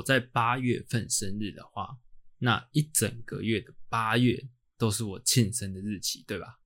[0.00, 1.98] 我在八月份生日的话，
[2.38, 6.58] 那一整个月的八月都是我庆生的日期，对吧？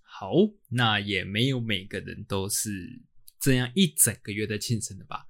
[0.00, 0.32] 好，
[0.70, 3.02] 那也没有每个人都是
[3.38, 5.26] 这样一整个月的庆生的吧。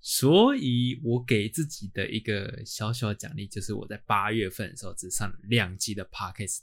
[0.00, 6.62] 所以我给自己的一个小小奖励，就是我在八月份的时候只上了两集的 podcast。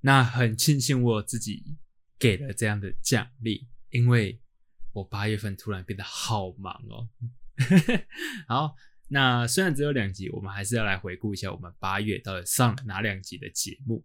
[0.00, 1.78] 那很庆幸我自己
[2.18, 4.42] 给了这样的奖励，因为
[4.92, 7.08] 我八月份突然变得好忙哦。
[8.48, 8.74] 好，
[9.08, 14.04] 那虽然只有两集，我们还是要来回顾一下我们八月到底上哪两集的节目。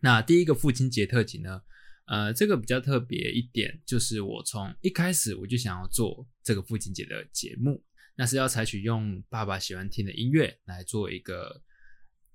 [0.00, 1.62] 那第一个父亲节特辑呢？
[2.06, 7.82] 呃，这个比较特别一点，就是我从一开始我就想要做这个父亲节的节目，
[8.16, 11.62] 那是要采取用爸爸喜欢听的音乐来做一个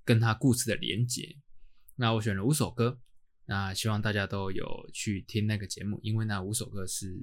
[0.04, 1.36] 跟他故事的连接。
[1.96, 2.98] 那我选了五首歌，
[3.44, 7.14] 那希望大家都有去听那个节目，因为那五首歌是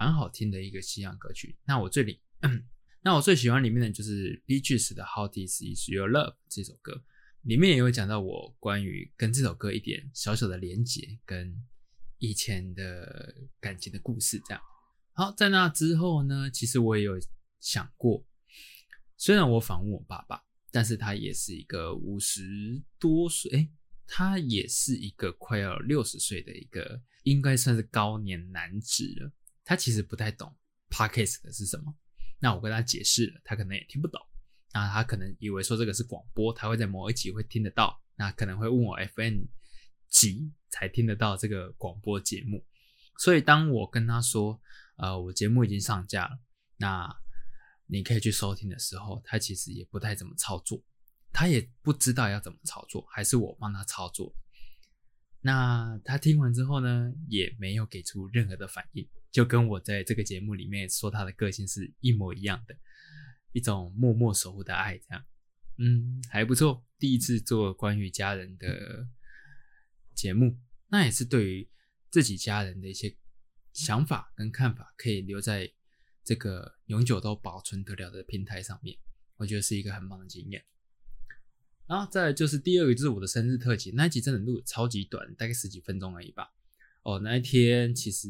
[0.00, 1.56] 蛮好听的一个西洋歌曲。
[1.64, 2.20] 那我最里，
[3.04, 7.04] 那我最喜欢里面的就是 Beaches 的 How This Is Your Love 这首歌，
[7.42, 11.54] 里面也有讲到我关于跟这首歌一点小小的连接跟。
[12.22, 14.62] 以前的感情的故事，这样
[15.14, 15.32] 好。
[15.32, 17.18] 在那之后呢，其实我也有
[17.60, 18.22] 想过，
[19.16, 23.70] 虽然我访问我爸爸，但是他也是一个五十多岁，哎，
[24.06, 29.32] 他也是一个快要六十岁的一个，应该算是高年男子了。
[29.70, 30.52] 他其实不太懂
[30.88, 31.94] podcast 的是什么，
[32.40, 34.20] 那我跟他解释了，他可能也听不懂。
[34.72, 39.46] 那他可能以为说这个是广播，他会在某一集会听得到，那可能会问我 FN。
[40.08, 42.66] 几才听得到这个广播节目，
[43.16, 44.60] 所以当我跟他说，
[44.96, 46.36] 呃，我节目已经上架了，
[46.78, 47.16] 那
[47.86, 50.82] 你可以去收听的时候，他其实也不太怎么操作，
[51.32, 54.34] 他也不知道要怎么操作，还是我帮他操作。
[55.40, 62.76] 那他听完之后呢，也没有给出任何的反应，就跟我在这个节目里面说他的个性是一模一样的，
[63.52, 65.24] 一种默默守护的爱，这样，
[65.78, 66.84] 嗯，还不错。
[66.98, 69.08] 第一次做关于家人的。
[70.12, 70.58] 节目
[70.88, 71.70] 那也是对于
[72.10, 73.16] 自己家人的一些
[73.72, 75.72] 想法跟看法，可以留在
[76.22, 78.98] 这个永久都保存得了的平台上面，
[79.36, 80.62] 我觉得是一个很棒的经验。
[81.90, 86.52] 然后再就是第二个，就是我的生日特辑，那一集真的录超级短，大概十几分钟而已吧。
[87.02, 88.28] 哦，那一天其实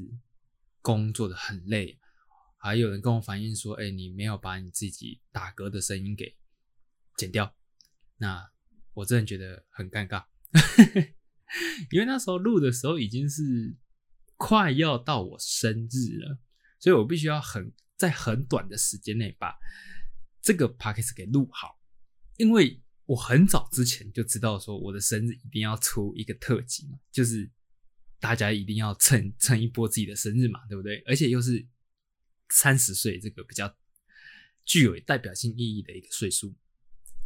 [0.80, 1.98] 工作的很累，
[2.56, 6.34] 还有人跟我反映说，哎，你没有把你自己打嗝的声音给
[7.18, 7.54] 剪掉，
[8.16, 8.50] 那
[8.94, 10.24] 我真的觉得很尴尬。
[11.92, 13.76] 因为那时候录的时候已经是
[14.38, 16.38] 快要到我生日了，
[16.78, 19.54] 所以我必须要很在很短的时间内把
[20.40, 21.78] 这个 p a c k a g e 给录好。
[22.38, 27.50] 因为我很早之前就知道说我的生日一定要出一个特辑嘛，就是
[28.20, 31.02] 大家一定要蹭蹭一波自己的生日嘛，对不对？
[31.06, 31.66] 而且又是
[32.50, 33.76] 三十岁这个比较
[34.64, 36.54] 具有代表性意义的一个岁数。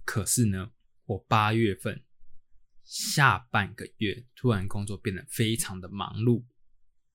[0.06, 0.72] 可是呢，
[1.04, 2.02] 我八月份。
[2.86, 6.44] 下半个月突然工作变得非常的忙碌，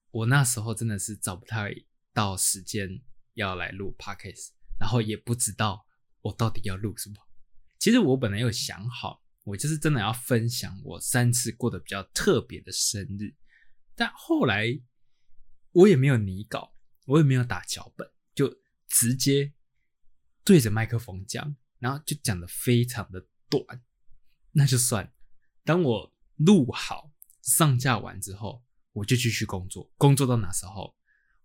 [0.10, 1.72] 我那时候真的是找不太
[2.12, 3.04] 到时间
[3.36, 5.86] 要来录 podcast，然后也不知道
[6.22, 7.16] 我到底要录什么。
[7.80, 13.34] 其实我本来有想好，我就是真的要分享我三次过得比较特别的生日，
[13.96, 14.80] 但后来
[15.72, 16.76] 我也没有拟稿，
[17.06, 18.54] 我也没有打脚本，就
[18.88, 19.54] 直接
[20.44, 23.82] 对着麦克风讲，然后就讲的非常的短，
[24.52, 25.14] 那就算。
[25.64, 29.90] 当我录好上架完之后，我就继续工作。
[29.98, 30.96] 工作到哪时候？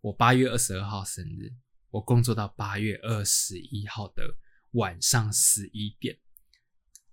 [0.00, 1.52] 我八月二十二号生日，
[1.90, 4.36] 我工作到八月二十一号的
[4.72, 6.18] 晚上十一点。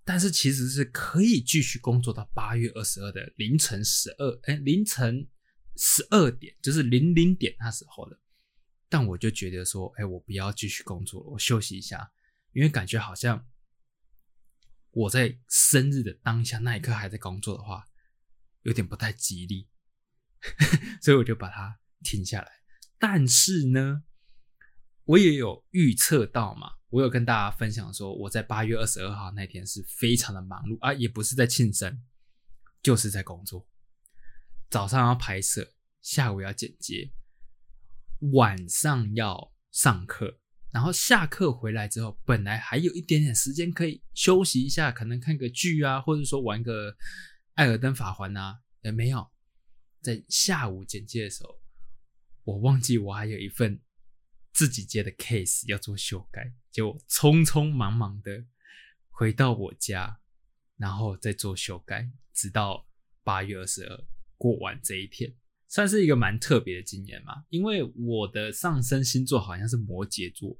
[0.04, 5.28] 但是其实是可以继续工作到八月二十二的凌晨十二，哎，凌晨
[5.76, 8.18] 十二点，就是零零点那时候的。
[8.88, 12.12] 但我就觉得说，哎，我不要继续工作了，我休息一下，
[12.52, 13.46] 因为感觉好像。
[14.94, 17.88] 我在生日的当下那一刻还在工作的话，
[18.60, 19.66] 有点不太吉利，
[21.00, 22.52] 所以我就把它停下来。
[22.98, 24.04] 但是呢，
[25.04, 31.98] 我也有预测到嘛，我有跟大家分享说，我在八月二十二号那天是非常的忙碌啊，也不是在庆生，
[32.82, 33.66] 就是在工作。
[34.68, 35.72] 早上要拍摄，
[36.02, 37.10] 下午要剪接，
[38.32, 40.38] 晚上要上课。
[40.70, 46.92] 然后下课回来之后，本来还有一点点时间可以休息一下，可能看个剧啊，或者说玩个
[47.54, 49.26] 《艾尔登法环》啊，也没有。
[50.02, 51.58] 在下午剪接的时候，
[52.44, 53.80] 我忘记我还有一份
[54.52, 58.44] 自己接的 case 要做修改，就匆匆忙忙的
[59.10, 60.18] 回到我家，
[60.76, 62.88] 然后再做修改，直到
[63.22, 64.04] 八月二十二
[64.36, 65.32] 过完这一天。
[65.68, 67.44] 算是一个蛮特别的经验嘛。
[67.48, 70.58] 因为我的上升星座好像是摩羯座，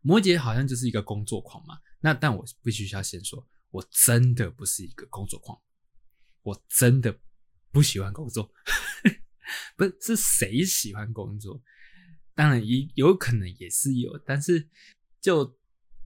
[0.00, 1.78] 摩羯好像就是一个工作狂嘛。
[2.00, 5.60] 那但我必须要先说，我真的不是一个工作狂，
[6.42, 7.18] 我真的
[7.70, 8.52] 不喜欢工作。
[9.76, 11.62] 不是是谁喜欢工作？
[12.34, 14.68] 当然也有可能也是有，但是
[15.20, 15.58] 就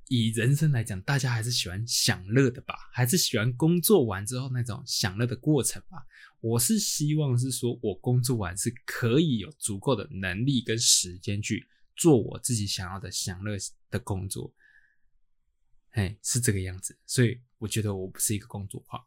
[0.09, 6.07] 以人生来讲，大家还是喜欢享乐的吧，还是喜欢工作完之后那种享乐的过程吧。
[6.41, 13.57] 我是希望是说我工作完是可以有足够的能力跟时间去做我自己想要的享乐
[13.91, 14.53] 的工作。
[15.91, 19.05] 哎，是这个样子，所以我觉得我不是一个工作狂。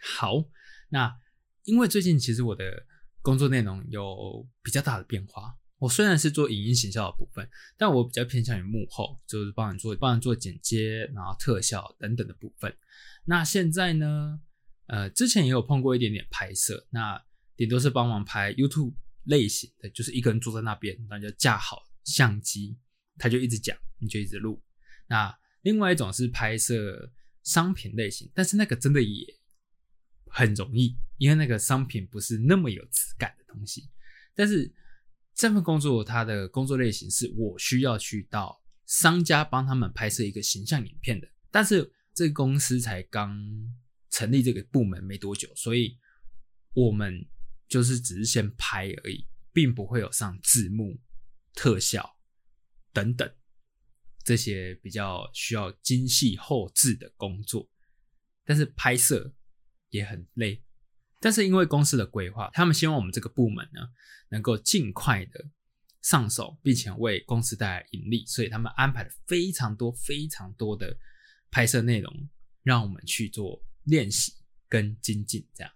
[0.00, 0.44] 好，
[0.88, 1.20] 那。
[1.64, 2.86] 因为最近其实我的
[3.20, 5.57] 工作内容有比较大的变化。
[5.78, 12.76] 我虽然是做影音行销的部分，但我比较偏向于幕后，就是帮人做帮人做剪接，然后特效等等的部分。
[13.24, 14.40] 那现在呢，
[14.86, 17.22] 呃，之前也有碰过一点点拍摄，那
[17.56, 18.94] 顶多是帮忙拍 YouTube
[19.24, 22.76] 类型的，就是一个人坐在那边，那就架好相机，
[23.18, 24.62] 他就一直讲，你就一直录。
[25.06, 27.12] 那另外一种是拍摄
[27.44, 29.26] 商品类型，但是那个真的也
[30.26, 30.98] 很容易。
[31.18, 33.90] 因为那个商品不是那么有质感的东西，
[34.36, 34.72] 但是
[35.38, 43.38] 这份工作它的工作类型是我需要去到商家帮他们拍摄一个形象影片的，但是这个公司才刚
[44.10, 45.96] 成立这个部门没多久，所以
[46.72, 47.24] 我们
[47.68, 50.98] 就是只是先拍而已，并不会有上字幕、
[51.54, 52.18] 特效
[52.92, 53.32] 等等
[54.24, 57.70] 这些比较需要精细后置的工作，
[58.44, 59.32] 但是拍摄
[59.90, 60.64] 也很累。
[61.20, 63.80] 但是因为公司的规划，他们希望我们这个部门呢
[64.28, 65.44] 能够尽快的
[66.00, 70.96] 上手，并且为公司带来盈利，所以他们安排了非常多非常多的
[71.50, 72.28] 拍摄内容，
[72.62, 74.32] 让我们去做练习
[74.68, 75.44] 跟精进。
[75.54, 75.72] 这样，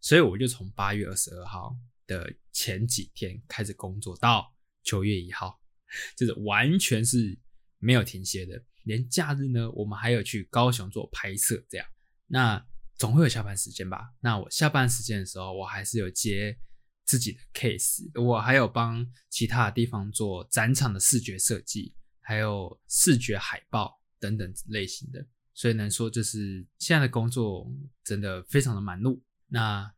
[0.00, 1.76] 所以我就从八月二十二号
[2.08, 4.52] 的前几天开始工作，到
[4.82, 5.60] 九月一号，
[6.18, 7.38] 就是完全是
[7.78, 8.60] 没有停歇的。
[8.82, 11.64] 连假日呢，我们还有去高雄做拍摄。
[11.68, 11.86] 这样，
[12.26, 12.66] 那。
[12.98, 14.14] 总会有下班时间吧？
[14.20, 16.58] 那我下班时间的时候，我还是有接
[17.04, 25.26] 自己的 case，我还有帮其他的地方做展场的视觉设计，还有视觉海报等等类型的。
[25.52, 27.70] 所以能说，就是现在的工作
[28.02, 29.20] 真的非常的忙碌。
[29.48, 29.92] 那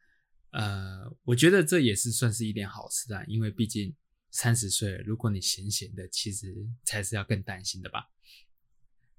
[0.51, 3.95] 呃，我觉得这也是算是一点好事啊，因为毕竟
[4.31, 6.55] 三十岁，如果你闲闲的，其实
[6.85, 8.11] 才是要更担心的吧。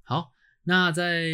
[0.03, 0.33] 好。
[0.63, 1.25] 那在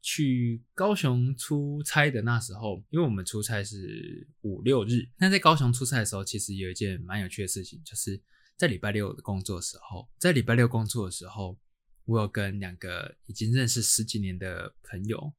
[0.00, 5.06] 去高雄出差的那时候，因为我们出差是五六日。
[5.18, 8.18] 那在高雄出差的时候，其实有一件蛮有趣的事情，就是
[8.56, 11.58] 在礼拜六的工作的时候，在礼拜六工作的时候，
[12.06, 15.34] 我有跟两个已经认识十几年的朋友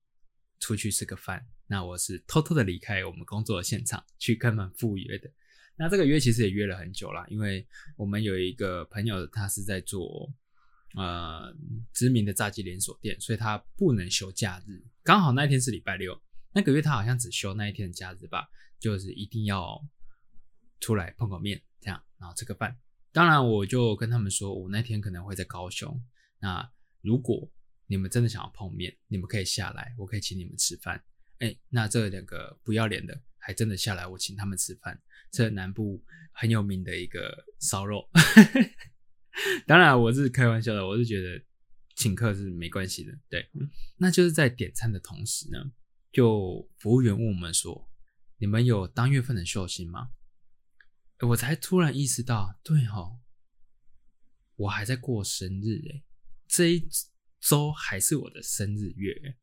[0.60, 1.44] 出去吃个饭。
[1.66, 5.32] 那我是偷偷的离开我们工作的现场，去跟他们赴约的。
[5.76, 7.66] 那这个约其实也约了很久了，因为
[7.96, 10.32] 我们有一个朋友，他是在做。
[10.96, 11.56] 呃，
[11.94, 14.84] 知名的炸鸡连锁店，所以他不能休假日。
[15.04, 16.20] 刚好那一天是礼拜六，
[16.54, 19.80] 那个月他好像只休那一天的假日吧，就是一定要
[20.80, 22.78] 出来碰个面，这样，然后吃个饭。
[23.12, 26.02] 当然，我就跟他们说，我那天可能会在高雄。
[26.40, 27.52] 那如果
[27.88, 31.04] 你们真的想要碰面，你们可以下来，我可以请你们吃饭。
[31.40, 35.02] 哎，那这两个不要脸的，还真的下来，我请他们吃饭。
[35.32, 38.10] 这南部很有名的一个烧肉。
[39.68, 41.42] 当然，我是开玩笑的，我是觉得
[41.96, 43.18] 请客是没关系的。
[43.30, 43.50] 对，
[43.98, 45.72] 那就是在点餐的同时呢，
[46.12, 47.90] 就服务员问我们说
[48.38, 50.12] ：“你们有当月份的寿星吗？”
[51.22, 53.20] 我才突然意识到，对哈，
[54.56, 56.04] 我还在过生日哎，
[56.48, 56.90] 这一
[57.40, 59.38] 周还是我的生日月，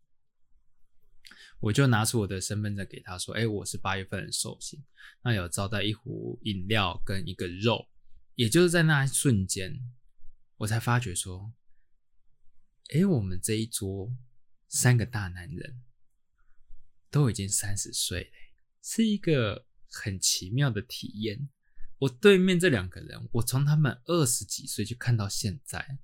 [1.60, 4.82] 我就拿出我的身份证给他说：“哎，我是八月份的寿星，
[5.22, 7.86] 那有招待一壶饮料跟一个肉。”
[8.36, 9.80] 也就是在那一瞬间，
[10.58, 11.54] 我才发觉说
[12.94, 14.14] ：“哎，我们这一桌
[14.68, 15.82] 三个大男人
[17.10, 18.30] 都已经三十岁了，
[18.82, 21.48] 是一个很奇妙的体验。
[21.98, 25.98] 我对面这两个人，我从他们二十几岁就看到现在，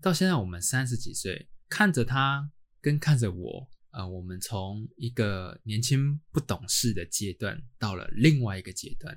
[0.00, 2.50] 到现在我们三十几岁，看着他
[2.80, 9.16] 跟看着我，呃，我们从一个年轻不懂事的阶段，到了另外一个阶段。”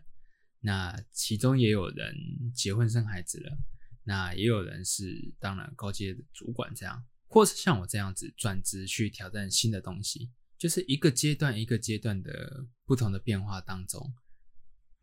[0.65, 2.15] 那其中也有人
[2.51, 3.55] 结婚生孩子了，
[4.03, 14.11] 那也有人是当然高阶主管这样，或是像我这样子转职去挑战新的东西，就是一个阶段一个阶段的不同的变化当中，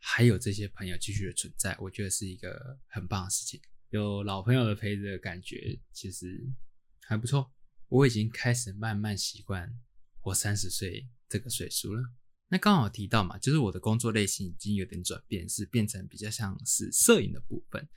[0.01, 3.61] 还有这些朋友继续的存在，我觉得是一个很棒的事情。
[3.91, 6.45] 有老朋友的陪着，感觉其实
[7.03, 7.53] 还不错。
[7.87, 9.73] 我已经开始慢慢习惯
[10.23, 12.03] 我三十岁这个岁数了。
[12.53, 17.89] 那刚好提到嘛，就是我的工作类型已经有点转变，是变成比较像是摄影的部分。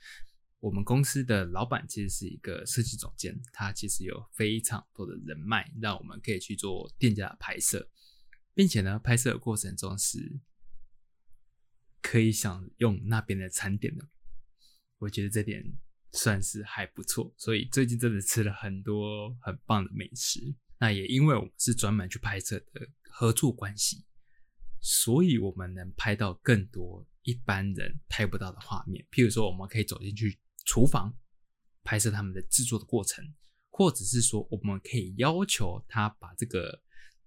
[0.60, 7.86] 我们公司的老板其实是一个设计总监，他其实有非常多的人脉，让我们可以去做店家的拍摄，
[8.54, 10.40] 并且呢，拍摄的过程中是
[12.00, 14.08] 可以享用那边的餐点的。
[14.96, 15.62] 我觉得这点
[16.12, 20.54] 算是还不错，所以最近真的吃了很多很棒的美食。
[20.78, 24.06] 那也因为我们是专门去拍摄的合作关系，
[24.88, 29.04] 所以我们能拍到更多一般人拍不到的画面。
[29.10, 31.12] 譬如说，我们可以走进去厨房
[31.82, 33.34] 拍摄他们的制作的过程，
[33.68, 36.80] 或者是说，我们可以要求他把这个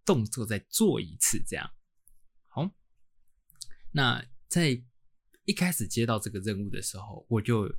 [0.05, 1.43] 动作再做一次。
[1.45, 1.69] 这样
[2.47, 2.73] 好。
[3.91, 4.81] 那在
[5.43, 7.69] 一开始接到这个任务的时候，我就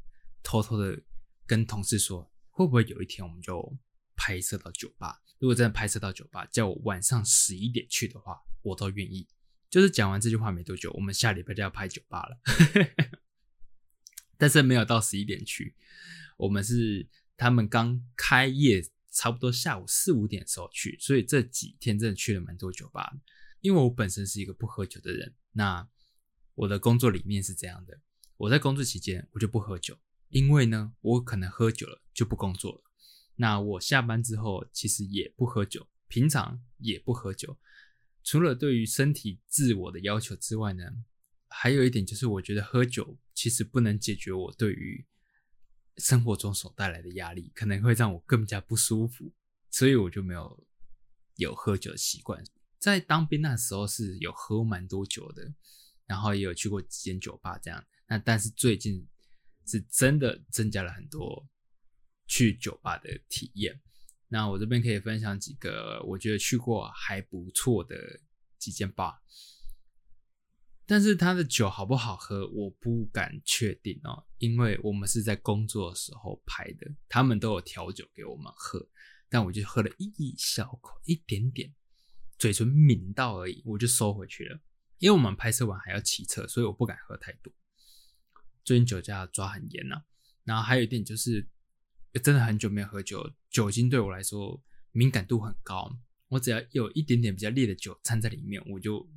[0.42, 1.02] 偷偷的
[1.46, 3.78] 跟同事说，会不会有一天我们就
[4.14, 5.22] 拍摄到酒吧？
[5.38, 9.26] 如果真的拍摄到酒吧，叫我晚上十一点去的话，我都愿意。
[9.70, 12.40] 就是讲完这句话没多久，我们下礼拜就要拍酒吧了，
[14.36, 15.76] 但是没有到十一点去。
[16.36, 23.12] 我们是他们刚开业，差不多下午四五点的时候去，所以这几天真的去了蛮多酒吧。
[23.60, 25.88] 因为我本身是一个不喝酒的人，那。
[26.56, 28.02] 我的工作理念是这样的：
[28.36, 29.96] 我在工作期间我就不喝酒，
[30.28, 32.82] 因为呢，我可能喝酒了就不工作了。
[33.36, 37.56] 那我下班之后其实也不喝酒，平常也不喝酒。
[38.30, 40.84] 除了对于身体自我的要求之外呢，
[41.48, 45.04] 还有一点就是我觉得喝酒其实不能解决我对于
[45.96, 49.32] 生活中所带来的压力，可能会让我更加不舒服，
[49.68, 50.64] 所以我就没有
[51.38, 52.40] 有喝酒的习惯。
[52.78, 55.52] 在当兵那时候是有喝蛮多酒的。
[56.06, 57.84] 然后也有去过几间酒吧，这样。
[58.06, 59.08] 那但是最近
[59.66, 61.48] 是真的增加了很多
[62.28, 63.80] 去酒吧的体验。
[64.32, 67.96] 那我这边可以分享几个我觉得去过还不错的
[68.58, 69.20] 几间吧。
[70.86, 78.88] 但是它的酒好不好喝，我不敢确定哦，因为我们是在工作的时候拍的，他们都有调酒给我们喝，
[79.28, 81.72] 但我就喝了一小口，一点点，
[82.38, 84.60] 嘴唇抿到而已，我就收回去了。
[84.98, 87.52] 因为我们拍摄完还要骑车，所以我不敢喝太多。
[88.64, 90.02] 最近酒驾抓很严呐，
[90.44, 91.48] 然后还有一点就是，
[92.22, 94.62] 真的很久没有喝酒，酒精对我来说
[94.92, 95.98] 敏感度很高。
[96.28, 99.08] 我只要有一点点比较烈的酒掺在里面，我就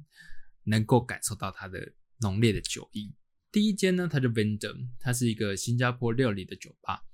[0.63, 3.13] 能够感受到它的浓烈的酒意。
[3.51, 7.05] 第一间呢，它叫 Vendor，它是一个新加坡料理的酒吧。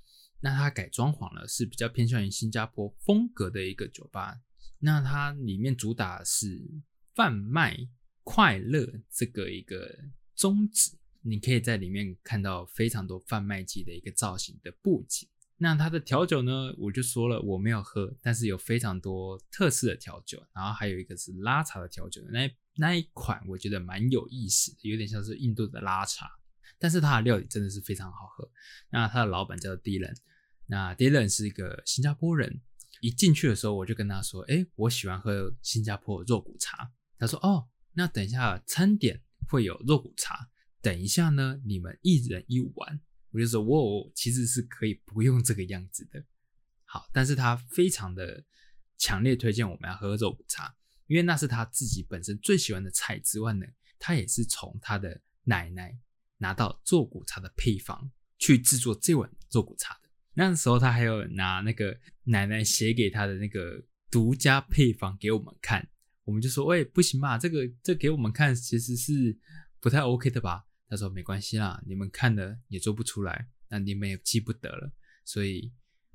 [0.41, 4.41] 那它改装潢了，是比较偏向于新加坡风格的一个酒吧。
[4.79, 6.81] 那它里面主打是
[7.13, 7.89] 贩卖。
[8.21, 9.97] 快乐这个一个
[10.35, 10.91] 宗旨，
[11.23, 15.27] 你可以在里面看到非常多贩卖机的一个造型的布景。
[15.61, 26.27] 那它的调酒呢，我就说了我没有喝，但是有非常多特色的调酒，然后还有一个是拉茶的调酒，那那一款我觉得蛮有意思的，有点像是印度的拉茶，
[26.79, 28.49] 但是它的料理真的是非常好喝。
[28.89, 30.15] 那它的老板叫做 Dylan，
[30.65, 32.61] 那 Dylan 是一个新加坡人，
[33.01, 36.91] 一进去的时候我就跟他说，哎，我喜欢喝新加坡肉骨茶。
[37.17, 37.67] 他说，哦。
[37.93, 40.47] 那等一下，餐点会有肉骨茶。
[40.81, 43.01] 等一下呢，你们一人一碗。
[43.31, 46.23] 我就说，哇，其实是可以不用这个样子的。
[46.85, 48.43] 好，但是他非常的
[48.97, 50.75] 强烈推荐我们要喝肉骨茶，
[51.07, 53.65] 因为那是他自己本身最喜欢的菜之外呢，
[53.99, 55.97] 他也是从他的奶奶
[56.37, 60.09] 拿到肉骨茶的配方去制作这碗肉骨茶的。
[60.33, 65.87] 那时候他还有拿那个奶奶写给他的那个独家配方给我们看。
[66.23, 67.37] 我们就说，喂，不行吧？
[67.37, 69.35] 这个这给我们看，其实是
[69.79, 70.65] 不太 OK 的吧？
[70.89, 74.91] 他说没关系啦，你们看了也做不出来，那你们也记不得了，
[75.23, 75.71] 所以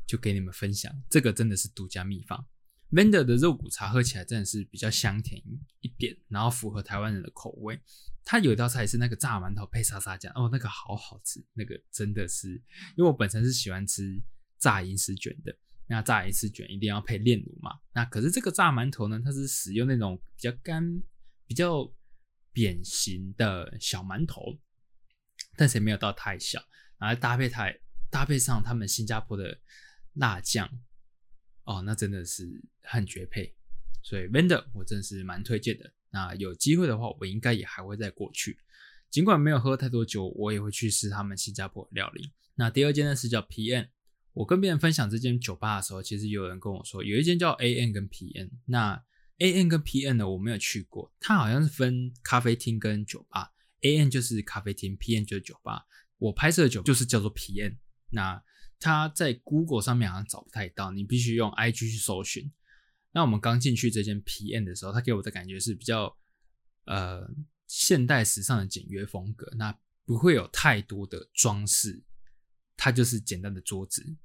[0.07, 0.93] 就给你们分享。
[1.09, 2.47] 这个真的是独家秘方。
[2.91, 5.43] Vendor 的肉骨茶喝起来真的是比较香甜
[5.81, 7.81] 一点，然后符合台湾人的口味。
[8.25, 12.53] 它有一道菜是那个炸馒头配沙沙酱，哦，那个好好吃，那个真的是，
[12.97, 14.23] 因为我本身是喜欢吃
[14.59, 15.57] 炸银丝卷的。
[15.87, 17.73] 那炸银丝卷一定要配炼乳嘛？
[17.93, 19.21] 那可是这个炸馒头呢？
[19.23, 21.03] 它是使用那种比较干、
[21.47, 21.93] 比较
[22.53, 24.59] 扁形的小馒头，
[25.57, 26.63] 但是也没有到太小，
[26.99, 27.73] 然后搭配它
[28.11, 29.59] 搭配上他们新加坡的
[30.15, 30.69] 辣酱，
[31.65, 33.55] 哦，那真的是很绝配。
[34.03, 35.93] 所以 Vendor 我真的是蛮推荐的。
[36.11, 38.59] 那有机会的话，我应该也还会再过去。
[39.11, 42.33] 尽管没有喝太多酒，我也会去试他们新加坡料理。
[42.55, 43.89] 那第二间呢是叫 P N。
[44.33, 48.51] 我跟别人分享这间酒吧的时候，其实有人跟我说，有一间叫 A N 跟 P N。
[48.67, 49.03] 那
[49.39, 51.13] A N 跟 P N 呢，我没有去过。
[51.21, 53.53] 它好像是分咖啡厅跟酒吧
[53.85, 55.87] ，A N 就是咖啡厅，P N 就是酒吧。
[56.19, 57.79] 我拍摄的酒就是叫做 P N。
[58.11, 58.43] 那
[58.81, 62.53] 它在 Google 上面好像找不太到，你必须用 I G 去搜寻。
[63.13, 66.17] 那我们刚进去这间 P N 的时候，它给我的感觉是比较
[66.87, 67.31] 呃
[67.67, 72.03] 现代时尚的简约风格，那不会有太多的装饰，
[72.77, 74.17] 它就是简单的桌子，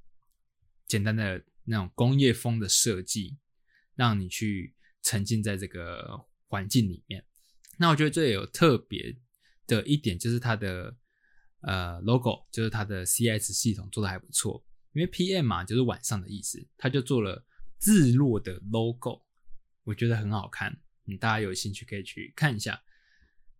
[0.86, 3.38] 简单的那种工业风的设计，
[3.94, 7.24] 让你去沉浸在这个环境里面。
[7.78, 9.16] 那我觉得这有特别
[9.70, 10.96] 的一点就是它的
[11.60, 17.46] 呃 logo，就是它的 CS 系统做的还不错，因为 PM 嘛就是晚上的意思，它就做了
[17.80, 19.22] 日落的 logo，
[19.84, 22.82] 我觉得很好看，嗯，大家有兴趣可以去看一下。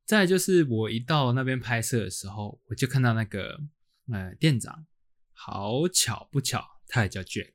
[0.04, 3.60] 再就是我一到那边拍摄的时候，我就看到那个
[4.12, 4.84] 呃店长，
[5.32, 7.52] 好巧不巧，他也叫 Jack，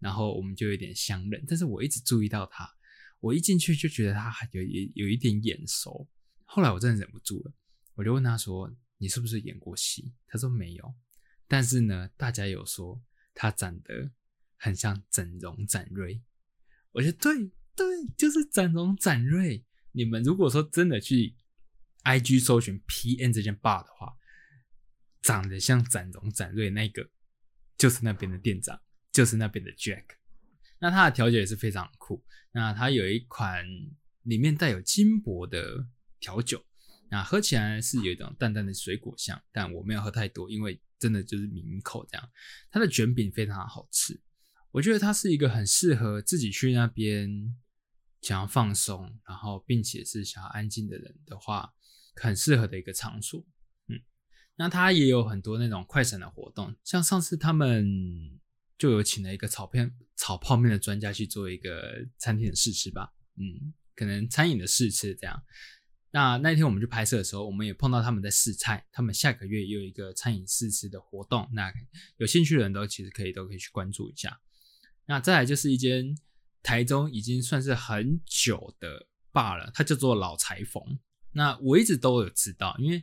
[0.00, 2.68] 然后我们就有点相认，但是我一直注意到他。
[3.20, 6.08] 我一进去就觉得他有有有一点眼熟，
[6.54, 7.54] 后来我真的忍不住了，
[7.94, 10.94] 我就问他说：“你是不是演过戏？”他说没有，
[11.48, 14.10] 但是呢，大家有说他长得
[14.58, 16.22] 很像整容展瑞。
[16.90, 19.64] 我觉得对对，就是整容展瑞。
[19.92, 21.34] 你们如果说真的去
[22.04, 24.14] IG 搜寻 PN 这间 bar 的话，
[25.22, 27.08] 长得像整容展瑞那个，
[27.78, 28.78] 就是那边的店长，
[29.10, 30.04] 就是那边的 Jack。
[30.80, 32.22] 那他的调酒也是非常酷。
[32.52, 33.66] 那他有一款
[34.24, 35.88] 里面带有金箔的
[36.22, 36.64] 调酒，
[37.10, 42.30] 那喝起来是有一种淡淡的水果香，但我没有喝太多，因为真的就是抿一口这样。
[42.70, 44.18] 它的卷饼非常好吃，
[44.70, 47.28] 我觉得它是一个很适合自己去那边
[48.22, 51.74] 想要放松，然后并且是想要安静的人的话，
[52.14, 53.44] 很适合的一个场所。
[53.88, 54.00] 嗯，
[54.56, 58.38] 那它也有很多那种快闪的活动，像上次他们。
[58.78, 65.40] 就有请了一个炒片、炒泡面的专家去做一个餐厅的试吃吧，嗯，可能餐饮的试吃这样。
[66.12, 71.72] 那那天我们去拍摄的时候，我们也碰到他们在试菜，他们下个月也有一个餐饮试吃的活动，那
[72.18, 74.40] 有兴趣的人都其实可以都可以去关注一下。
[75.06, 76.16] 那再来就是一间
[76.62, 80.80] 台中已经算是很久的坝了，它叫做老裁缝。
[81.32, 83.02] 那我一直都有知道，因为。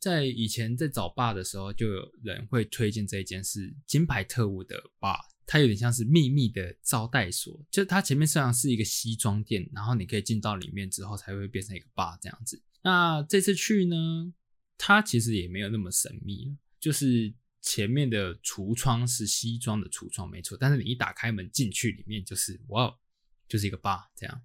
[0.00, 5.18] 在以前在找爸的时候，就有人会推荐这一间是金牌特务的爸，
[5.52, 12.62] 它有点像是秘密的招待所，就它前面实际上是一个西装店，然后你可以进到里面之后才会变成一个爸这样子。
[12.84, 14.32] 那这次去呢，
[14.78, 22.96] 它其实也没有那么神秘，就是前面的橱窗是西装的橱窗没错，但是你一打开门进去，里面就是哇，
[23.48, 24.42] 就是一个爸这样。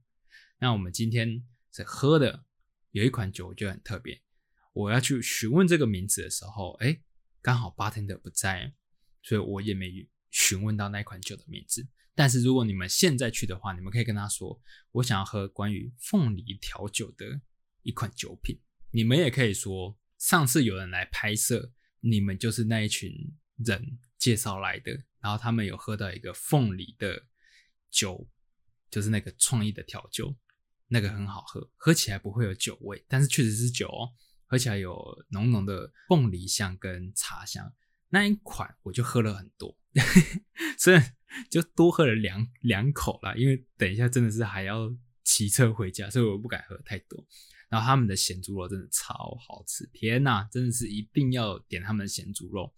[0.57, 2.45] 那我们今天在喝的
[2.89, 4.23] 有一款酒就很特别。
[4.73, 6.99] 我要去询问这个名字的时候，哎，
[7.43, 8.73] 刚好 bartender 不在，
[9.21, 11.87] 所以我也没询问到那款酒的名字。
[12.13, 17.39] 但是如果你们现在去的话，你们可以跟他说，我想要喝关于凤梨调酒的
[17.83, 18.59] 一款酒品。
[18.91, 21.71] 你们也可以说，上次有人来拍摄，
[22.01, 23.11] 你们就是那一群
[23.55, 27.23] 人介绍来的，然后他们有喝到一个凤梨的
[27.89, 28.27] 酒，
[28.91, 30.35] 就是那个创意的调酒，
[30.89, 34.11] 那个很好喝，喝起来不会有酒味，但是确实是酒哦。
[34.47, 37.73] 喝起来有浓浓的凤梨香跟茶香，
[38.09, 39.75] 那一款我就喝了很多，
[40.77, 40.99] 所以
[41.49, 43.33] 就多喝了两两口啦。
[43.35, 47.25] 因为等一下真的是还要骑车回家，所以我不敢喝太多。
[47.69, 52.73] 然后他们的咸猪肉真的超好吃，天呐，真的是一定要点他们的咸猪肉。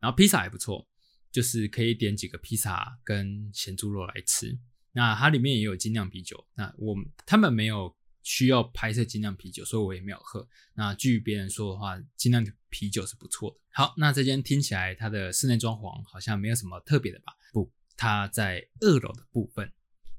[0.00, 0.86] 然后披萨也不错，
[1.32, 4.58] 就是可以点几个披萨跟咸猪肉来吃。
[4.92, 7.96] 那它里面也有精酿啤酒，那我他们没有。
[8.22, 10.46] 需要拍摄精酿啤酒，所以我也没有喝。
[10.74, 13.56] 那据别人说的话，精酿啤酒是不错的。
[13.70, 17.32] 好，那这间听起来它的室内装潢好像没有什么特别的吧？
[17.52, 19.72] 不，它在二楼的部分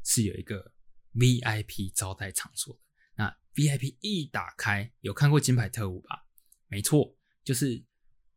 [0.03, 0.71] 是有一个
[1.13, 2.79] VIP 招待场所的。
[3.15, 6.25] 那 VIP 一打开，有看过《金牌特务》吧？
[6.67, 7.77] 没错，就是《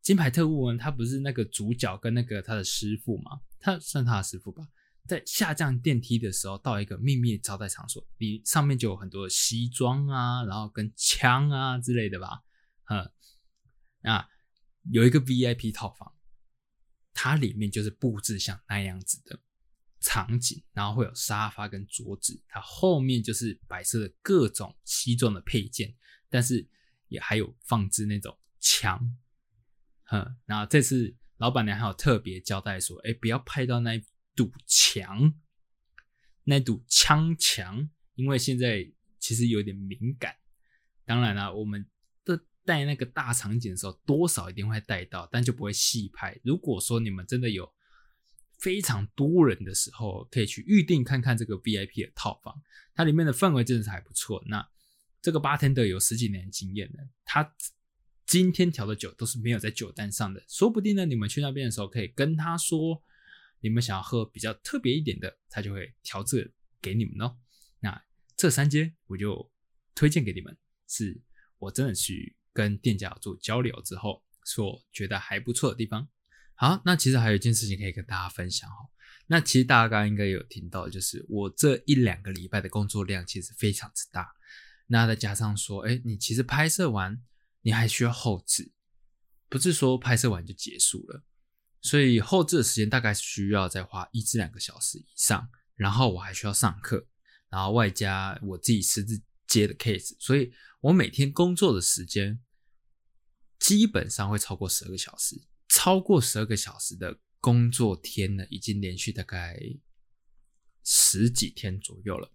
[0.01, 0.79] 金牌特务》呢。
[0.79, 3.41] 他不是那个主角跟那个他的师傅吗？
[3.61, 4.67] 他算他的师傅吧？
[5.09, 12.45] 在下降电梯的时候，到一个秘密招待场所，里上面就有很多西装啊，然后跟枪啊之类的吧，
[12.89, 13.11] 嗯，
[14.01, 14.29] 那
[14.93, 16.15] 有一个 VIP 套房，
[17.13, 19.41] 它里面就是布置像那样子的
[19.99, 25.93] 场景，然后会有沙发跟桌子，它后面就是摆设的各种西装的配件，
[26.31, 26.65] 但是
[27.09, 29.17] 也还有放置那种枪，
[30.13, 34.01] 嗯，然后这次老板娘还有特别交代说，哎，不要拍到那。
[34.35, 35.35] 堵墙，
[36.45, 40.37] 那堵枪墙，因为现在其实有点敏感。
[41.05, 41.87] 当然了，我们
[42.25, 46.41] 的带那个大场景的时候，多少一定会带到，但就不会细拍。
[46.43, 47.71] 如果说你们真的有
[48.59, 52.55] 非常多人的时候，可以去预定看看这个 VIP 的套房，
[52.95, 54.43] 它里面的氛围真的是还不错。
[54.47, 54.67] 那
[55.21, 57.55] 这个 bartender 有十几年经验了，他
[58.25, 63.03] 今天调的酒都是没有在酒单上的，说不定呢，你们去那边的时候可以跟他说。
[63.63, 67.39] 你们想要喝比较特别一点的，他就会调制给你们哦。
[67.81, 68.05] 那
[68.37, 69.51] 这三间我就
[69.95, 70.11] 推。
[70.11, 70.55] 荐给你们，
[70.87, 71.23] 是
[71.59, 76.07] 我真的去跟店家做交流之后，所觉得还不错的地方。
[76.55, 78.77] 好，那其实还有一件事情可以跟大家分享哈。
[79.27, 84.29] 那其实大家刚刚应该有听到，就是我这一两个礼拜的工作量其实非常之大。
[84.87, 87.23] 那再加上说，哎，你其实拍摄完，
[87.63, 88.73] 你还需要后置，
[89.49, 91.23] 不是说拍摄完就结束了。
[91.83, 95.51] 所以后置的时间大概需要再花一至两个小时以上。
[95.75, 97.07] 然后我还需要上课，
[97.49, 102.41] 然后外加我自己私自接的 case，所以我每天工作的时间
[103.59, 105.43] 基本上会超过十二个小时。
[105.69, 109.59] 超过十二个小时的工作天呢，已经连续大概
[110.85, 112.31] 十几天左右了，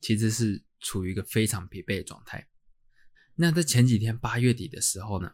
[0.00, 2.48] 其实是处于一个非常疲惫的状态。
[3.36, 5.32] 那在前几天八月底的时候呢，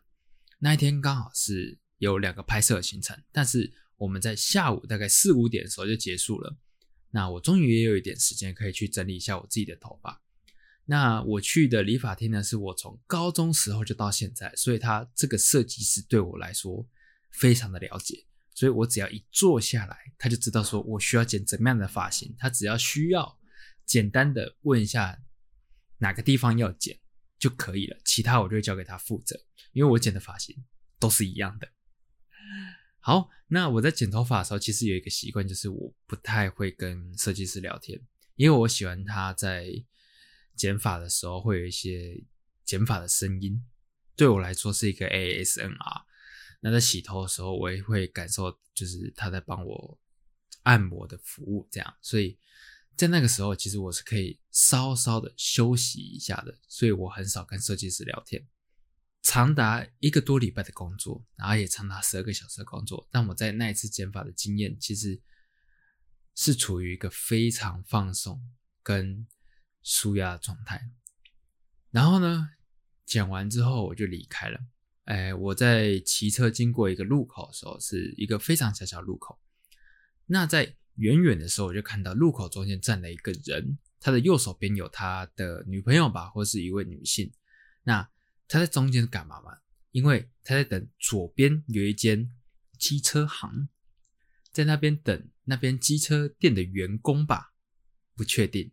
[0.58, 6.56] 那一天刚好是有两个拍摄行程，但是我们在下午大概四五点的时候就结束了。
[7.10, 10.22] 那我终于也有一点时间可以去整理一下我自己的头发。
[10.86, 16.88] 那我去的理发厅呢，是我从高中时候就到现在，所以他这个设计师对我来说。
[17.36, 22.32] 非常的了解，所以我只要一坐下来，他就知道说我需要剪怎么样的发型。
[22.38, 23.36] 他只要需要
[23.84, 25.20] 简单的问一下
[25.98, 26.96] 哪个地方要剪
[27.36, 29.36] 就可以了，其他我就会交给他负责，
[29.72, 30.56] 因为我剪的发型
[31.00, 31.68] 都是一样的。
[33.00, 38.00] 好，那我在剪头发的时候，其实有一个习惯，就是我不太会跟设计师聊天，
[38.36, 39.70] 因为我喜欢他在
[40.56, 42.22] 剪发的时候会有一些
[42.64, 43.62] 剪发的声音，
[44.16, 46.02] 对我来说是一个 ASMR。
[46.60, 50.00] 那在洗头的时候，我也会感受，就是他在帮我
[50.62, 51.94] 按摩的服务，这样。
[52.00, 52.38] 所以
[52.96, 56.58] 在那个时候，其实我是可以稍稍的休息一下的。
[56.66, 58.42] 所以我很少跟设计师聊天。
[59.24, 65.18] 长达一个多礼拜的工作，然后也长达十二个小时的工作，但我在那一次减法的经验，其实
[66.34, 68.40] 是处于一个非常放松
[68.82, 69.26] 跟
[69.82, 70.90] 舒压的状态。
[71.90, 72.50] 然后呢，
[73.06, 74.60] 剪完之后我就离开了。
[75.04, 79.40] 哎，我在骑车经过一个路口的时候，是一个非常小小路口。
[80.26, 87.32] 那在远远的时候，我就看到路口中间站了一个人，他的右手边有他的女朋友吧，或是一位女性。
[87.84, 88.06] 那
[88.48, 89.58] 他在中间干嘛嘛？
[89.90, 92.30] 因为他在等左边有一间
[92.78, 93.68] 机车行，
[94.50, 97.54] 在那边等那边机车店的员工吧，
[98.14, 98.72] 不确定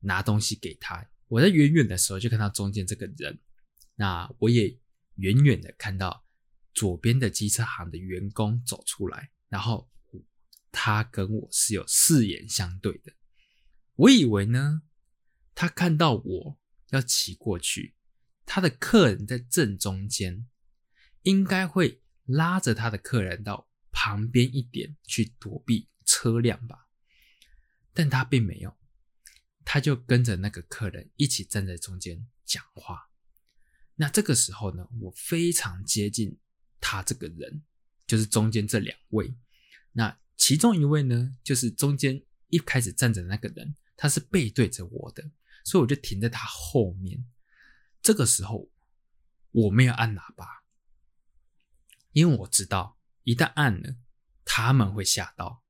[0.00, 1.08] 拿东西给他。
[1.28, 3.40] 我在远远的时候就看到中间这个人，
[3.94, 4.78] 那我也。
[5.18, 6.26] 远远的看到
[6.74, 9.90] 左边的机车行的员工走出来，然后
[10.70, 13.14] 他跟我是有四眼相对的。
[13.94, 14.82] 我以为呢，
[15.54, 17.95] 他看到我要骑过去，
[18.46, 20.46] 他的客人在正中间，
[21.22, 26.86] 应该会拉着他的客人到旁边一点去躲避车辆吧。
[27.92, 28.74] 但他并没有，
[29.64, 33.10] 他就跟着那个客人一起站在中间讲话。
[33.96, 36.38] 那这个时候呢，我非常接近
[36.80, 37.64] 他这个人，
[38.06, 39.34] 就是中间这两位。
[39.92, 45.30] 那其中一位呢，就是中间一开始站着那个人，他是背对着我的，
[45.64, 47.24] 所以我就停在他后面。
[48.06, 48.70] 这个时候
[49.50, 50.62] 我没有按喇叭，
[52.12, 53.96] 因为我知道一旦按了，
[54.44, 55.64] 他们会吓到，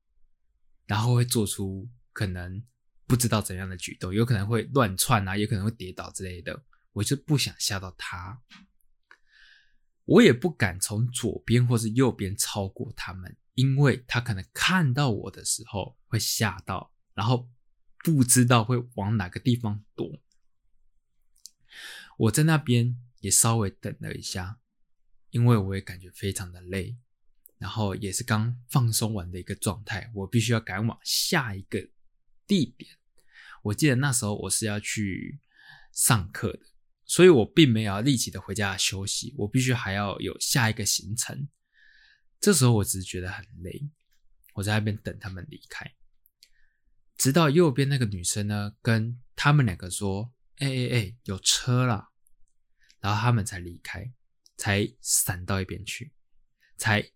[0.84, 2.62] 然后会做出可能
[3.06, 6.62] 不知道怎样的举动，有可能会乱窜啊，也可能会跌倒之类的。
[6.92, 8.42] 我就不想吓到他，
[10.04, 17.48] 我也不敢从左边或是右边超过他们，因为他可能看到我的时候会吓到，然后
[18.04, 20.06] 不知道会往哪个地方躲。
[22.16, 24.58] 我在那边也稍微等了一下，
[25.30, 26.96] 因为我也感觉非常的累，
[27.58, 31.88] 然后也是刚放松完的一个状态，我必须要赶往下一个
[32.46, 32.90] 地点。
[33.62, 35.40] 我记得那时候我是要去
[35.92, 36.60] 上课的。
[37.08, 41.48] 所以我并没有立即的回家休息，我必须还要有下一个行程。
[42.40, 43.88] 这时候我只是觉得很累，
[44.54, 45.94] 我在那边等他们离开，
[47.16, 52.10] 直到右边那个女生呢跟他们两个说：“哎哎哎，有车了。”
[53.00, 54.12] 然后他们才离开，
[54.56, 56.12] 才闪到一边去，
[56.76, 57.12] 才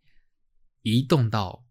[0.83, 1.67] 移动到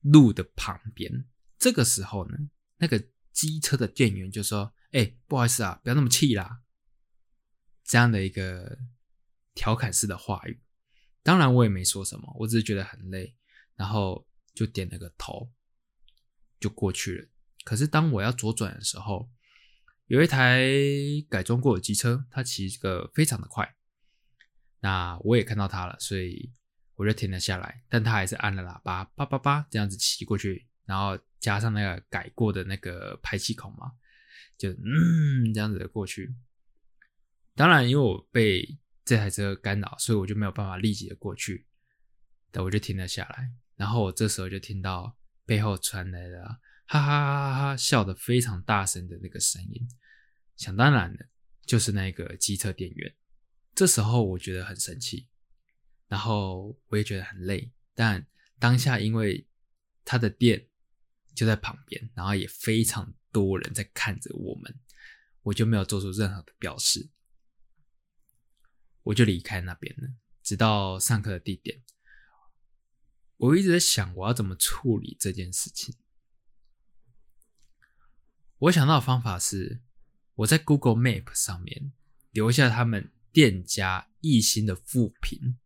[0.00, 1.24] 路的旁边。
[1.58, 2.36] 这个时候呢，
[2.76, 6.62] 那个机车的店员就说：“哎，不好意思啊，不要那么气啦。”
[7.84, 8.78] 这样的一个
[9.54, 10.62] 调侃式的话语，
[11.22, 13.34] 当然我也没说什么，我只是觉得很累，
[13.76, 15.50] 然后就点了个头，
[16.58, 17.28] 就过去了。
[17.64, 19.30] 可是当我要左转的时候，
[20.10, 20.60] 有一台
[21.28, 23.76] 改装过的机车，它骑个非常的快，
[24.80, 26.52] 那我也看到它了，所以
[26.96, 27.84] 我就停了下来。
[27.88, 33.92] 但他还是按了喇叭，叭叭叭这样子骑过去，然后加上那个改过的那个排气孔嘛，
[34.58, 36.34] 就嗯这样子的过去。
[37.54, 41.68] 当然，因为我被这台车干扰，所以我就没有办法立即的过去，
[42.50, 43.48] 但我就停了下来。
[43.76, 49.88] 然后我这时候就听到背后传来了哈哈哈哈笑得非常大声的那个声音，
[50.60, 51.26] 想当然的，
[51.64, 53.16] 就是那个机车店员。
[53.74, 55.26] 这时候我觉得很生气，
[56.06, 58.26] 然后我也觉得很累，但
[58.58, 59.48] 当下因为
[60.04, 60.68] 他的店
[61.34, 64.78] 就在旁边，然后也非常多人在看着我们，
[65.40, 67.08] 我就没有做出任何的表示，
[69.02, 70.10] 我就离开那边了，
[70.42, 71.82] 直到上课的地点。
[73.38, 75.96] 我一直在想我要怎么处理这件事情。
[78.58, 79.80] 我想到的方法是，
[80.40, 81.92] 我在 Google Map 上面
[82.30, 85.58] 留下他们店家一星的负评。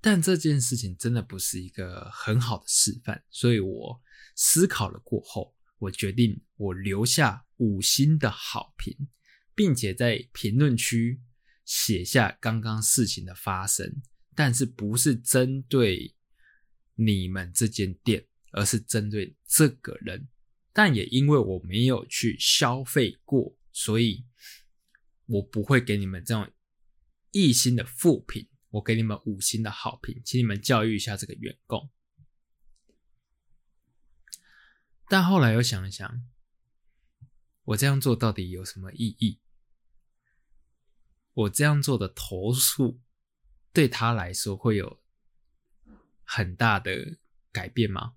[0.00, 4.02] 但这件事情真的不是一个很好的示范，所以我
[4.34, 9.08] 思考了过后，我决定我留下五星的好评，
[9.54, 11.20] 并且在评论区
[11.64, 14.02] 写下刚刚事情的发生，
[14.34, 16.14] 但是不是针对。
[16.96, 20.28] 你们这间店，而是针对这个人，
[20.72, 24.24] 但也因为我没有去消费过，所以
[25.26, 26.50] 我不会给你们这种
[27.32, 31.90] 一星的负评，我给你们五星的好评，请你们教育一下这个员工。
[35.08, 36.24] 但后来又想一想，
[37.64, 39.40] 我这样做到底有什么意义？
[41.32, 43.00] 我这样做的投诉
[43.72, 45.02] 对他来说会有？
[46.32, 47.18] 很大的
[47.50, 48.14] 改变吗？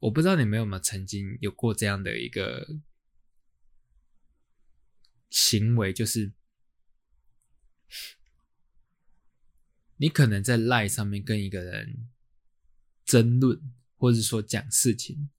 [0.00, 2.80] 我不知道你们有没有曾经有过这样的一个
[5.28, 6.32] 行为，就是
[9.96, 12.08] 你可能在赖上面跟一个人
[13.04, 13.60] 争论，
[13.96, 15.30] 或者说讲事情，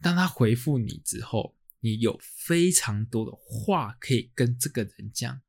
[0.00, 5.40] 当他回复你之后，你有非常多的话可以跟这个人讲，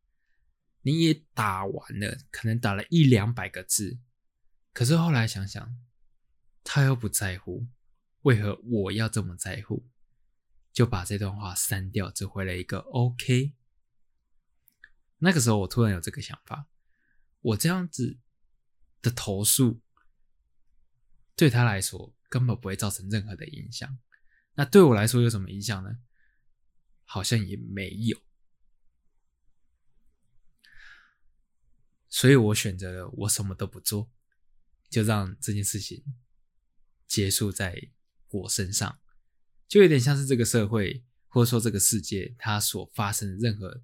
[0.83, 3.99] 你也打完了，可能打了一两百个字。
[4.71, 5.77] 可是后来想想，
[6.63, 7.67] 他又不在乎，
[8.21, 9.85] 为何我要这么在乎？
[10.71, 13.53] 就把这段话删掉，只回了一个 “OK”。
[15.17, 16.67] 那个时候我突然有这个想法：
[17.41, 18.17] 我这样子
[19.01, 19.81] 的投诉，
[21.35, 23.99] 对他来说根本不会造成任何的影响。
[24.53, 25.99] 那对我来说有什么影响呢？
[27.05, 28.17] 好像也没有。
[32.07, 34.09] 所以我选择了我什么都不做。
[34.89, 36.03] 就让这件事情
[37.07, 37.89] 结束在
[38.39, 38.99] 我身上，
[39.67, 43.83] 就有点像是这个社会或者说这个世界，它所发生的任何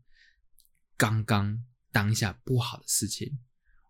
[0.96, 3.40] 刚刚当下不好的事情，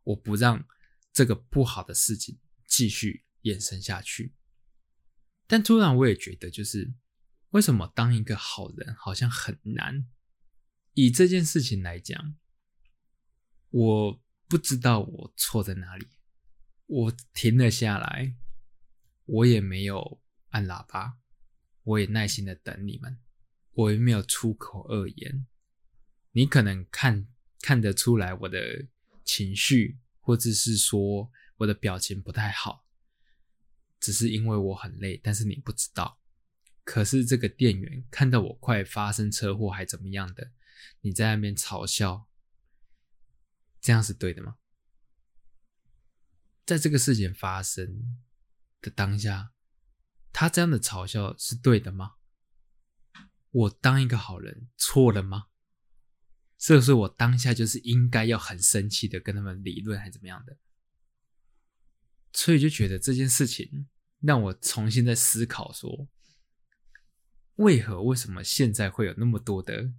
[0.03, 0.65] 我不让
[1.11, 4.33] 这个不好的事情继续延伸下去。
[5.47, 6.93] 但突然我也觉得，就是
[7.51, 10.07] 为什么当一个好人好像很难？
[10.93, 12.35] 以这件事情来讲，
[13.69, 16.07] 我不知道我错在哪里。
[16.87, 18.35] 我停了下来，
[19.25, 21.17] 我也没有按喇叭，
[21.83, 23.19] 我也耐心的等你们，
[23.73, 25.45] 我也没有出口恶言。
[26.31, 27.27] 你可能看
[27.61, 28.87] 看得出来我的
[29.23, 32.85] 情绪，或者是说我的表情不太好，
[33.99, 36.19] 只是因为我很累，但是你不知道。
[36.83, 40.51] 可是这个店员看到我快发生车祸还怎么样的，
[41.01, 42.27] 你在那边嘲笑，
[43.81, 44.57] 这样是对的吗？
[46.65, 48.21] 在这个事情发生
[48.81, 49.51] 的当下，
[50.39, 52.17] 他这样的嘲笑是对的吗？
[53.49, 55.47] 我当一个好人错了吗？
[56.59, 60.55] 是不是我当下就是应该要很生气的跟他们理论，还怎么样的？
[62.33, 63.87] 所以就觉得这件事情
[64.19, 66.07] 让我重新在思考：说
[67.55, 69.91] 为何为什么现在会有那么多的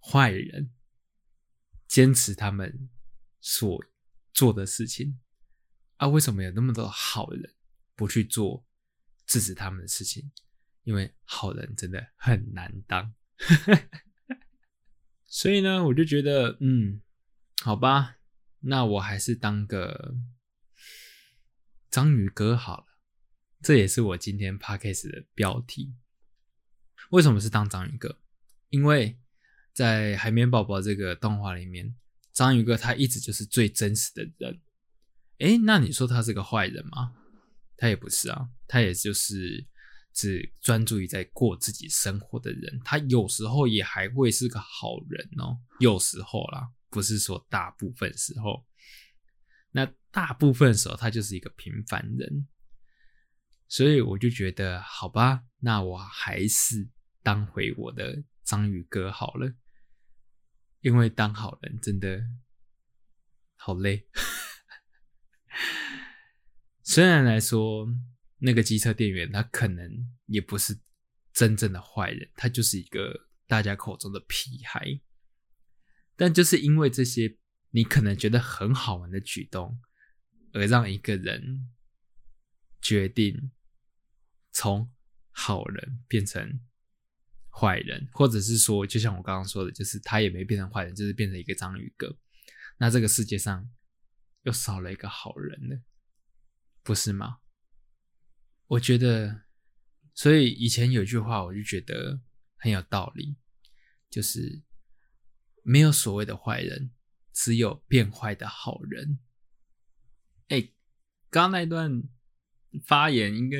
[0.00, 0.72] 坏人
[1.86, 2.88] 坚持他们
[3.42, 3.78] 所
[4.32, 5.20] 做的事情？
[5.96, 7.54] 啊，为什么有那么多好人
[7.94, 8.64] 不去做
[9.26, 10.30] 制止他们的事情？
[10.82, 13.14] 因为好人真的很难当。
[15.26, 17.00] 所以呢，我就觉得，嗯，
[17.62, 18.16] 好吧，
[18.60, 20.14] 那我还是当个
[21.90, 22.86] 章鱼哥好了。
[23.60, 25.94] 这也是我今天 podcast 的标题。
[27.10, 28.20] 为什么是当章鱼哥？
[28.68, 29.18] 因为
[29.72, 31.96] 在海绵宝宝这个动画里面，
[32.32, 34.60] 章鱼哥他一直就是最真实的人。
[35.38, 37.16] 哎，那你说他是个坏人吗？
[37.76, 39.66] 他也不是啊，他也就是
[40.12, 42.80] 只专注于在过自己生活的人。
[42.84, 48.64] 他有时候也还会是个好人哦，有时候啦，不是说大部分时候。
[49.72, 52.48] 那大部分时候他就是一个平凡人。
[53.66, 56.88] 所以我就觉得，好吧，那我还是
[57.22, 59.52] 当回我的章鱼哥好了，
[60.80, 62.22] 因为当好人真的
[63.56, 64.06] 好累。
[66.94, 67.88] 虽然来说，
[68.38, 70.78] 那个机车店员他可能也不是
[71.32, 75.00] 真正的坏人，他就是一个大家口中的皮孩，
[76.14, 77.36] 但就是因为这些
[77.70, 79.76] 你可能觉得很好玩的举动，
[80.52, 81.68] 而让一个人
[82.80, 83.50] 决定
[84.52, 84.88] 从
[85.32, 86.60] 好人变成
[87.50, 92.16] 坏人，或者是说，就像我刚刚说的，就是他也没变成坏人，就是变成一个章鱼哥，
[92.78, 93.68] 那这个世界上
[94.44, 95.82] 又少了一个好人了。
[96.84, 97.38] 不是吗？
[98.66, 99.44] 我觉得，
[100.12, 102.20] 所以以前有句话，我就觉得
[102.56, 103.36] 很有道理，
[104.10, 104.62] 就是
[105.62, 106.92] 没有所谓的坏人，
[107.32, 109.18] 只有变坏的好人。
[110.48, 110.60] 哎，
[111.30, 112.02] 刚刚那段
[112.84, 113.56] 发言应该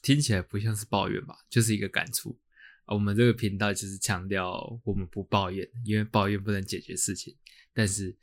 [0.00, 1.36] 听起来不像是抱怨吧？
[1.50, 2.40] 就是一个感触。
[2.86, 7.36] 我们这个频道就是强调我们不抱怨，因为抱怨不能解决事情，
[7.74, 8.16] 但是。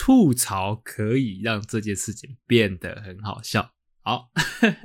[0.00, 3.74] 吐槽可以让这件事情变得很好笑。
[4.00, 4.30] 好，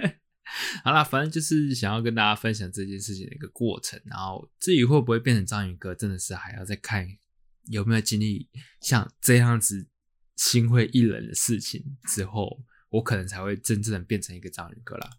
[0.83, 4.01] 好了，反正就是想要跟大家分享这件事情的一个过程。
[4.05, 7.07] 然后至于会不会变成章鱼哥，真的是还要再看
[7.67, 8.49] 有没有经历
[8.81, 9.87] 像这样子
[10.35, 15.09] 心灰意冷的事情之后，我可能才会真正的变成一个章鱼哥啦。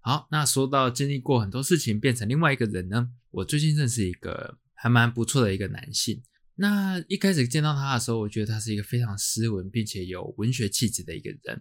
[0.00, 6.22] 好，那说到经历过很多事情变成另外一个人呢，我最近认识一个还蛮不错的一个男性。
[6.62, 11.60] 那一开始见到他的时候，我觉得他是一个非常斯文并且有文学气质的一个人。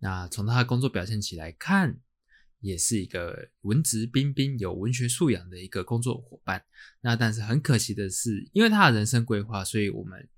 [0.00, 2.00] 那从他的工作表现起来看，
[2.58, 6.64] 也是一个文质彬彬、有文学素养的一个工作伙伴。
[7.00, 10.28] 那但是很可惜的是，因为他的人生规划，所以我们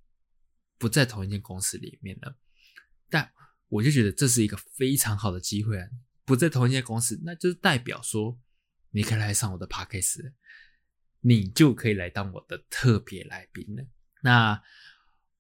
[0.77, 2.37] 不在同一间公司里面了。
[3.09, 3.33] 但
[3.69, 5.89] 我就觉得这是一个非常好的机会啊！
[6.27, 8.39] 不在同一间公司，那就是代表说
[8.91, 10.33] 你可以来上我的 podcast。
[11.25, 13.87] 你就可以来当我的特别来宾了。
[14.23, 14.63] 那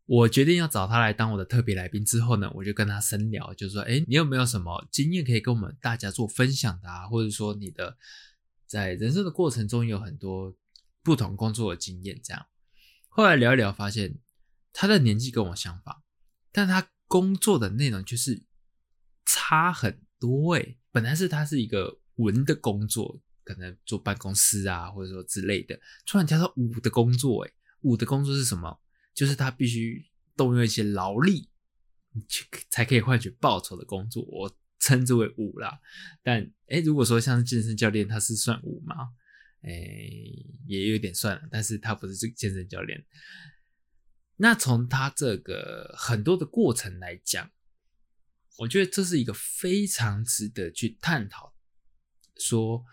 [0.05, 7.07] 我决定要找他来当我的特别来宾之后呢，我就跟他深聊，就是说：“哎，你有没有什么经验可以跟我们大家做分享的啊？
[7.09, 7.97] 或者说你的
[8.67, 10.55] 在人生的过程中有很多
[11.03, 12.47] 不同工作的经验？”这样，
[13.09, 14.19] 后来聊一聊，发现
[14.73, 16.03] 他的年纪跟我相仿，
[16.53, 18.43] 但他工作的内容就是
[19.25, 20.55] 差很多。
[20.55, 23.21] 诶本来是他是一个文的工作。
[23.45, 28.81] 可能坐办公室啊，或者说之类的，突然加到武的工作，诶五的工作是什么？
[29.15, 30.05] 就是他必须
[30.37, 31.49] 动用一些劳力，
[32.29, 35.81] 去才可以换取报酬的工作，我称之为五啦。
[36.23, 38.95] 但哎，如果说像健身教练，他是算五吗？
[39.63, 39.73] 哎，
[40.67, 43.05] 也有点算了，但是他不是这个健身教练。
[44.37, 47.51] 那从他这个很多的过程来讲，
[48.59, 51.55] 我觉得这是一个非常值得去探讨，
[52.37, 52.85] 说。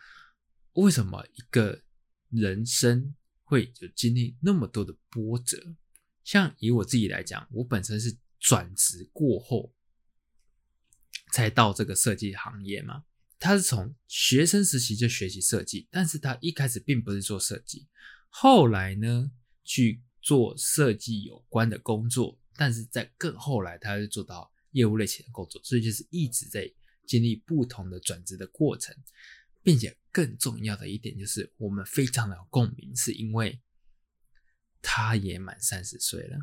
[0.74, 1.82] 为什么一个
[2.30, 3.14] 人生
[3.50, 5.76] 会有经历那么多的波折？
[6.24, 9.74] 像以我自己来讲，我本身是转职过后
[11.34, 13.06] 才到这个设计行业嘛。
[13.40, 17.88] 他是从学生时期就学习设计，但是他一开始并不是做设计，
[18.28, 19.32] 后来呢
[19.64, 26.72] 去做设计有关的工作，但是在更后来，他是做到业务类型的工作，所以就是一直在
[27.08, 28.96] 经历不同的转职的过程。
[29.62, 33.62] 并且更重要的一点就是，我们非常的有共鸣，是因为
[34.82, 36.38] 他也满三十岁了。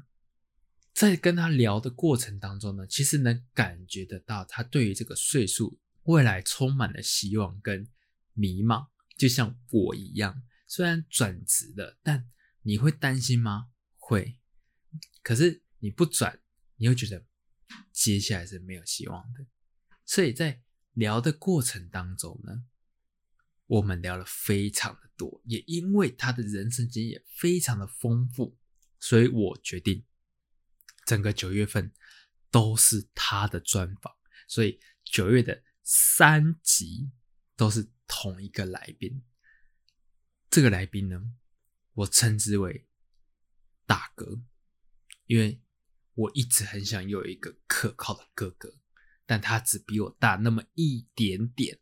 [0.92, 7.86] 在跟他聊的过程当中呢，其实能感觉得到他对于这个岁数未来充满了希望跟
[8.32, 10.42] 迷茫，就像我一样。
[10.66, 12.28] 虽然转职了，但
[12.62, 13.68] 你会担心吗？
[13.96, 14.38] 会。
[15.22, 16.40] 可是你不转，
[16.76, 17.24] 你会觉得
[17.92, 19.46] 接下来是没有希望的。
[20.04, 20.62] 所以在
[20.92, 22.64] 聊的过程当中呢。
[23.66, 28.56] 我们聊了非常的多，也因为他的人生经验非常的丰富，
[29.00, 30.04] 所以我决定
[31.04, 31.92] 整个九月份
[32.50, 34.14] 都是他的专访，
[34.46, 37.10] 所以九月的三集
[37.56, 39.22] 都是同一个来宾。
[40.48, 41.20] 这个来宾呢，
[41.92, 42.86] 我称之为
[43.84, 44.40] 大哥，
[45.26, 45.60] 因为
[46.14, 48.78] 我一直很想有一个可靠的哥哥，
[49.26, 51.80] 但他只比我大那么一点点。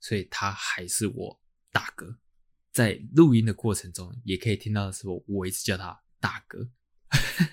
[0.00, 1.40] 所以他还是我
[1.70, 2.18] 大哥，
[2.72, 6.70] 在录音的过程中也可以听到的时候，我一直叫他大哥，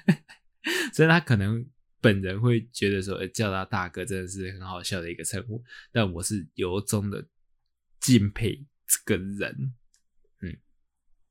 [0.93, 1.69] 所以他可能
[1.99, 7.27] 本人会觉得说叫他大哥真的是很好笑的一个称呼，但我是由衷的
[7.99, 9.75] 敬佩这个人，
[10.41, 10.57] 嗯，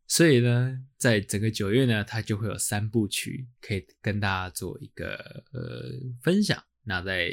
[0.07, 5.17] 所以呢，在整个九月呢，他就会有三部曲可以跟大家做一个
[5.53, 5.93] 呃
[6.23, 7.33] 分享，那在。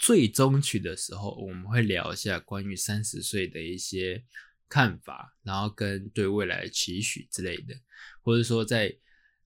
[0.00, 4.24] 最终曲的时候，我们会聊一下关于三十岁的一些
[4.66, 7.74] 看法，然后跟对未来的期许之类的，
[8.22, 8.96] 或者说在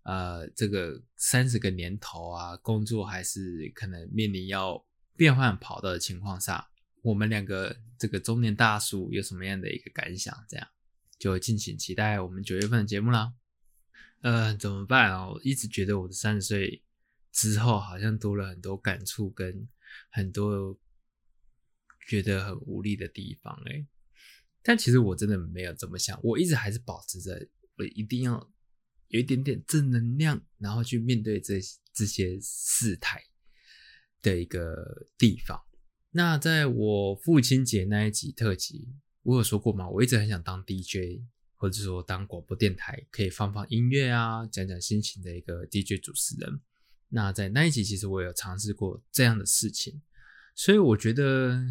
[0.04, 4.80] 呃这个三十个年头啊，工作还是可能面临要
[5.16, 6.68] 变换跑道的情况下，
[7.02, 10.32] 我们两个这个中年大叔有什么样的一个感想？
[10.48, 10.68] 这样
[11.18, 13.34] 就敬请期待我们九月份的节目啦。
[14.20, 15.28] 呃，怎么办啊？
[15.28, 16.84] 我一直觉得我的三十岁
[17.32, 19.68] 之后好像多了很多感触跟
[20.10, 20.78] 很多
[22.08, 23.86] 觉得很无力的地方哎，
[24.62, 28.50] 但其实我真的没有这么想，我一直还是保持着我一定要
[29.08, 31.60] 有一点点正能量，然后去面对这
[31.92, 33.22] 这些事态
[34.22, 35.60] 的一个地方。
[36.10, 39.88] 那在我父亲节那一集特辑，我有说过吗？
[39.88, 41.24] 我一直很想当 DJ。
[41.56, 46.60] 或者说当广播电台可以放放音乐啊，讲讲心情的一个 DJ 主持人。
[47.14, 50.02] 那在那一集，其实我有尝试过这样的事情，
[50.54, 51.64] 所以我觉得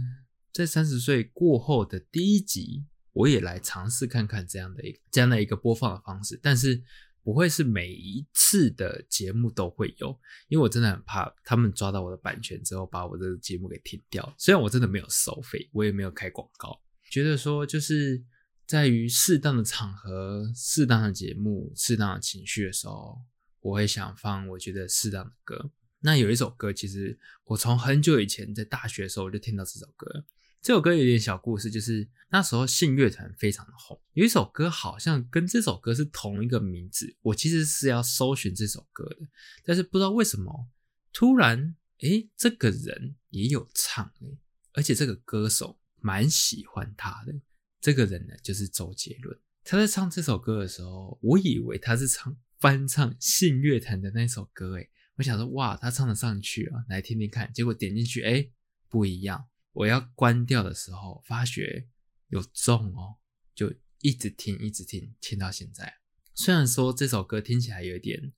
[0.53, 6.39] 在三十岁过后的第一集，我也来尝试看看这样的一个这样的一个播放的方式。
[6.41, 6.81] 但是
[7.23, 10.09] 不会是每一次的节目都会有，
[10.47, 14.33] 因为我真的很怕他们抓到我的版权之后，把我的节目给停掉。
[14.37, 16.81] 虽然我真的没有收费，我也没有开广告，
[17.11, 18.23] 觉得说就是。
[18.65, 23.19] 在于适当的场合、适当的节目、适当的情绪的时候，
[23.63, 25.71] 我会想放我觉得适当的歌。
[26.01, 30.25] 那有一首歌，其实我从很久以前在大学的时候我就听到这首歌。
[30.61, 37.15] 这首歌有点小故事，就是那时候信乐团非常的红，有一首歌好像跟这首歌是同一个名字。
[37.21, 39.27] 我其实是要搜寻这首歌的，
[39.65, 40.69] 但是不知道为什么
[41.11, 44.37] 突然，诶，这个人也有唱诶，
[44.71, 47.33] 而且这个歌手蛮喜欢他的。
[47.81, 49.37] 这个人呢，就是周杰伦。
[49.65, 52.33] 他在唱这首歌的时候，我以为他是唱
[52.63, 57.51] 翻唱信乐团的那首歌，诶，我想说，哇，他唱得上去啊，来听听看。
[57.51, 58.49] 结果点进去，哎，
[58.87, 59.49] 不一样。
[59.73, 61.89] 我要关掉的时候，发觉
[62.29, 63.17] 有中哦，
[63.53, 65.93] 就一直听，一直听，听到现在。
[66.35, 68.31] 虽然说这首歌听起来有点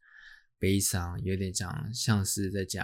[0.57, 2.83] 悲伤，有点讲像是在讲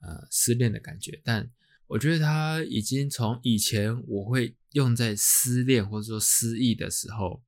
[0.00, 1.52] 呃失恋的感觉，但。
[1.88, 7.44] 我觉得他已经从以前我会用在失恋或者说失意的时候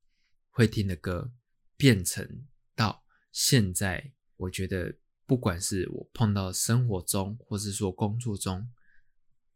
[0.50, 1.32] 会听的歌，
[1.76, 2.46] 变成
[2.78, 3.02] 到
[3.32, 4.94] 现在，我觉得
[5.26, 8.70] 不管是我碰到生活中或是说工作中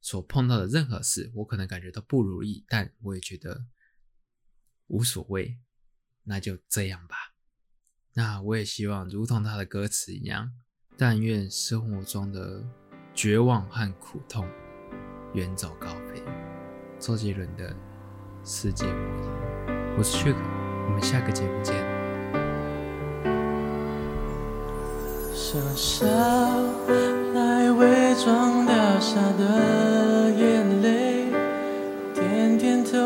[0.01, 3.67] 所碰到的任何事，我可能感觉到不如意，但我也觉得
[4.89, 5.61] 无所谓，
[6.25, 7.17] 那就这样吧。
[8.15, 10.53] 那我也希望如同他的歌词一样，
[10.97, 12.69] 但愿生活中的
[13.15, 14.45] 绝望和苦痛。
[15.35, 16.23] 远走高飞，
[16.99, 17.75] 周杰伦的
[18.45, 19.97] 世界末日。
[19.97, 20.39] 我是薛克，
[20.87, 21.92] 我们下个节目见。
[25.35, 26.07] 小小
[27.35, 31.25] 来伪装掉下的眼泪，
[32.15, 32.99] 点点头，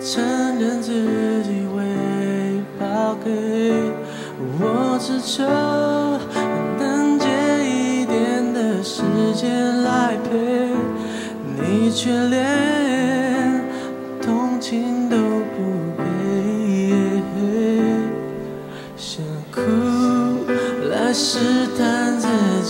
[0.00, 0.24] 承
[0.58, 1.84] 认自己会
[2.80, 3.30] 抛给
[4.58, 5.44] 我，只求
[6.78, 7.28] 能借
[7.64, 9.02] 一点的时
[9.34, 10.70] 间来陪。
[11.54, 12.81] 你却连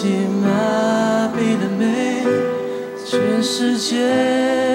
[0.08, 2.24] 麻痹了没？
[3.04, 4.71] 全世界